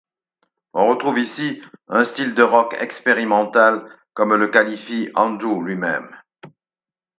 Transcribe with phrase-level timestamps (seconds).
[0.73, 3.83] On retrouve ici un style de Rock expérimental
[4.15, 6.09] comme le qualifie Andrew lui-même.